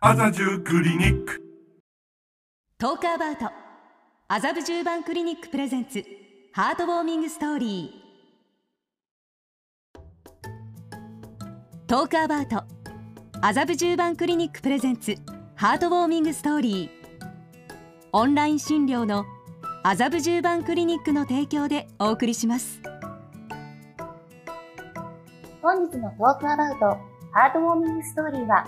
[0.00, 1.42] 麻布クリニック。
[2.78, 3.50] トークアバウト。
[4.28, 6.04] 麻布十番クリニックプレゼンツ。
[6.52, 9.98] ハートウォーミングストーリー。
[11.88, 12.62] トークアバウト。
[13.42, 15.16] 麻布十番クリニックプレゼンツ。
[15.56, 16.90] ハートウォーミングストーリー。
[18.12, 19.24] オンライン診療の。
[19.82, 22.80] 麻布十番クリニックの提供でお送りします。
[25.60, 26.86] 本日のトークアバウト。
[27.32, 28.64] ハートウォーミングストーリーは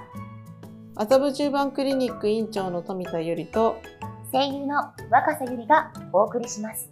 [1.01, 3.81] 麻布十番クリニック院長の富田由里と
[4.31, 6.91] 声優の若狭ゆりがお送りします。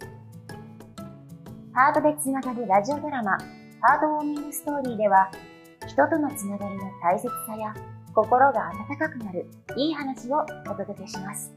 [1.75, 5.29] ハートでつながるラジオドラマハートウォーミングストーリーでは
[5.87, 7.71] 人とのつながりの大切さや
[8.15, 9.45] 心が温かくなる
[9.77, 11.53] いい話をお届けします。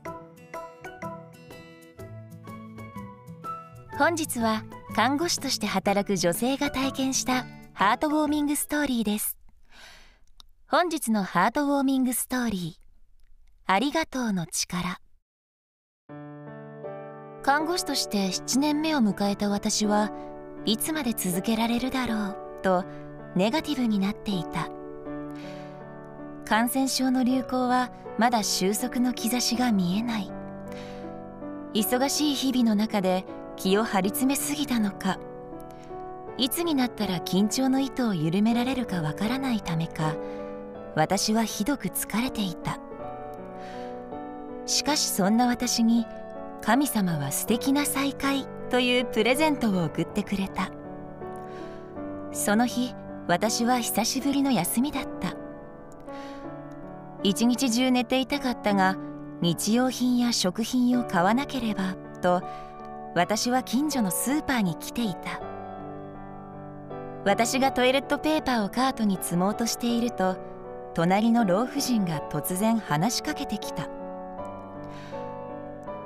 [3.97, 4.63] 本日は
[4.95, 9.39] 看護師として働く女性が体験したハートウォーミングストーリーです
[10.75, 13.71] 本日のハートウォーミングストーリー。
[13.71, 15.01] ありがとうの力。
[17.43, 20.11] 看護師として7年目を迎えた私は
[20.65, 22.87] いつまで続けられるだろうと
[23.37, 24.71] ネガティブになっていた。
[26.47, 30.33] 感染症の流行はまだ収束の兆しが見えない。
[31.75, 35.19] 忙しい日々の中で気を張り詰めすぎたのか。
[36.39, 40.15] いつになったら緊張の糸を緩められるかわからないためか。
[40.95, 42.79] 私はひどく疲れていた。
[44.67, 46.07] しかしそんな私に
[46.61, 50.71] 神様は素敵な再会というプレゼントを送ってくれた。
[52.33, 52.95] その日
[53.27, 55.35] 私は久しぶりの休みだった。
[57.23, 58.97] 一日中寝ていたかったが
[59.41, 62.43] 日用品や食品を買わなければと
[63.15, 65.41] 私は近所のスーパーに来ていた。
[67.25, 70.37] 私がトイレットペーパーをカートに積もうとしていると
[70.95, 73.89] 隣の老婦人が突然話しかけてきた。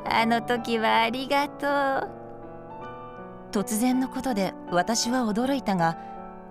[0.09, 1.67] あの時はありがと
[2.07, 2.11] う。
[3.51, 5.99] 突然のことで私は驚いたが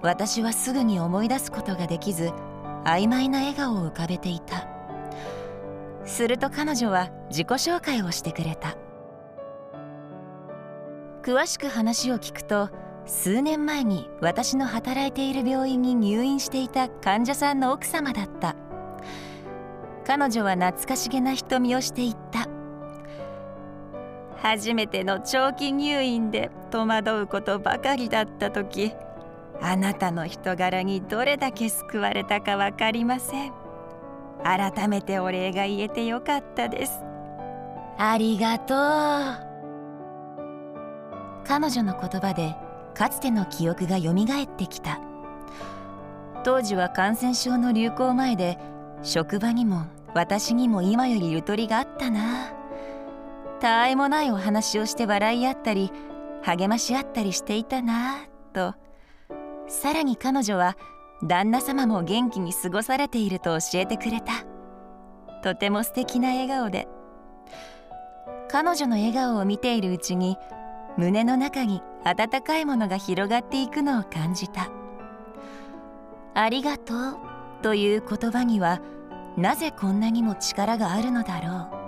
[0.01, 2.31] 私はすぐに思い出すことができず
[2.83, 4.67] 曖昧な笑顔を浮かべていた。
[6.05, 8.75] すると彼女は自己紹介をしてくれた。
[11.23, 12.69] 詳しく話を聞くと
[13.05, 18.55] 数年前に私の働いている病院に入院していた患者さんの奥様だった。
[20.05, 22.47] 彼女は懐かしげな瞳をしていった。
[24.37, 28.93] 初めての長期入院で戸惑うことばかりだった時
[29.59, 33.53] あなたの人柄にどれだけ救われたか分かりません。
[34.43, 37.03] 改めてお礼が言えてよかったです。
[37.97, 38.77] ありがとう。
[41.47, 42.55] 彼女の言葉で
[42.95, 44.99] かつての記憶がよみがえってきた。
[46.43, 48.57] 当時は感染症の流行前で
[49.03, 52.53] 職場にも私にも今よりゆとりがあったな。
[53.59, 55.91] たあいもないお話をして笑い合ったり
[56.41, 58.17] 励まし合ったりしていたな
[58.53, 58.73] と。
[59.67, 60.77] さらに彼女は
[61.23, 64.45] 旦那様も元気に過ごされていると教えてくれた。
[65.41, 66.87] とても素敵な笑顔で。
[68.49, 70.37] 彼女の笑顔を見ているうちに
[70.97, 74.69] 胸の中に温かいものが広がっていくのを感じた
[76.33, 77.17] 「ありがとう」
[77.61, 78.79] という言葉には
[79.37, 81.85] なぜこんなにも力があるのだろう。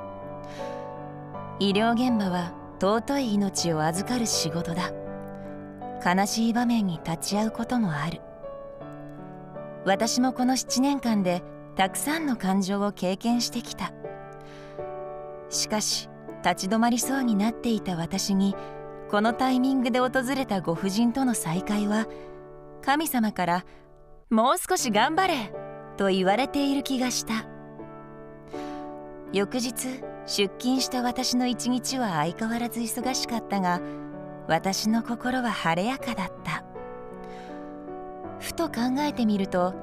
[1.59, 4.91] 医療現場は尊い命を預かる仕事だ。
[6.05, 8.21] 悲しい場面に立ち会うこともある。
[9.85, 11.41] 私もこの7年間で
[11.75, 13.91] たくさんの感情を経験してきた。
[15.49, 16.09] しかし
[16.43, 18.55] 立ち止まりそうになっていた私に
[19.09, 22.07] このタイミングで訪れたご婦人との再会は
[22.81, 23.65] 神様から
[24.29, 25.53] 「もう少し頑張れ!」
[25.95, 27.45] と言われている気がした
[29.31, 33.79] 翌日出勤した私の一日は相変わらず忙しかったが
[34.47, 36.63] 私の心は晴れやかだった
[38.39, 39.73] ふと考えてみると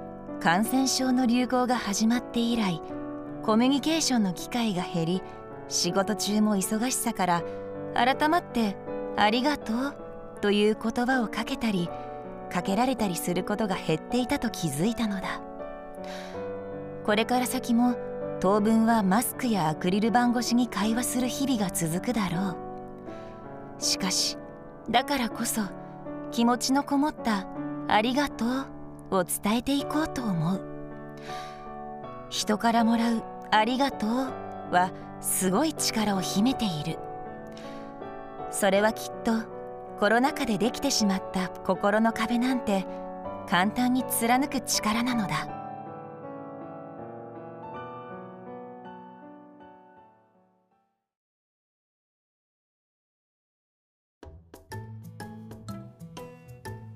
[0.40, 2.80] 感染症の流行が始まって以来
[3.42, 5.22] コミュニケーションの機会が減り
[5.68, 7.42] 仕事中も忙しさから
[7.94, 8.76] 改まって
[9.16, 9.94] 「ありがとう」
[10.40, 11.88] という言葉をかけたり
[12.52, 15.40] かけられたりすることが減っていたと気づいたのだ。
[17.04, 17.96] これから先も
[18.40, 23.82] 当分はマスクやアクリル板越しに会話する日々が続くだろう。
[23.82, 24.38] しかし
[24.88, 25.62] だからこそ
[26.30, 27.46] 気持ちのこもった
[27.88, 28.48] 「ありがとう」
[29.16, 30.60] を伝えていこうと思う。
[32.30, 34.10] 人からもらう「ありがとう」
[34.72, 34.90] は
[35.20, 36.98] すごい力を秘めている。
[38.54, 39.32] それはきっと
[39.98, 42.86] コロナ禍でできてしまった心の壁なんて
[43.48, 45.48] 簡単に貫く力なのだ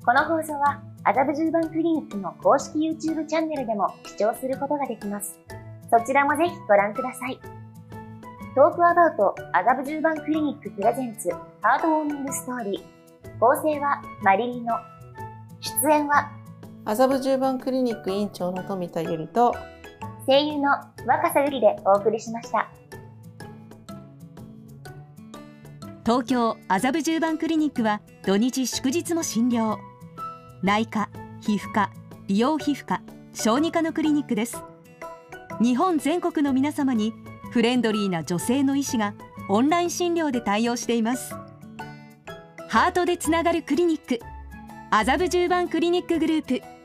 [0.05, 5.39] この放送は麻布十番クリニックの公式 YouTube チャンネルでも視聴することができます。
[5.91, 7.58] そちらもぜひご覧ください。
[8.55, 11.31] トークアバウト麻布十番クリニックプレゼンツ
[11.61, 13.39] ハートウォーミングストーリー。
[13.39, 14.75] 構成はマリリノ。
[15.61, 16.31] 出演は
[16.85, 19.55] 麻布十番クリニック院長の富田ゆりと
[20.27, 20.71] 声優の
[21.07, 22.69] 若狭ゆりでお送りしました。
[26.05, 29.77] 東京麻布十番クリニックは土日祝日も診療
[30.63, 31.11] 内科
[31.43, 31.91] 皮膚科
[32.27, 33.03] 美容皮膚科
[33.35, 34.57] 小児科のクリニックです
[35.61, 37.13] 日本全国の皆様に
[37.51, 39.15] フレンドリーな女性の医師が
[39.49, 41.35] オンライン診療で対応しています。
[42.69, 44.21] ハートでつながるクリニック
[44.91, 46.78] 麻布十番クリニックグループ。